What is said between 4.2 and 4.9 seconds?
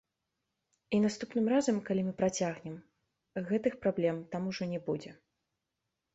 там ужо не